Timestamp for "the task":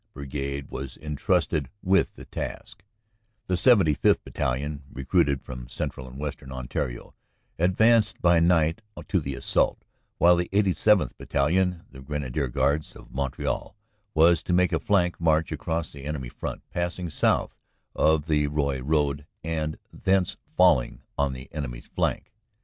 2.15-2.83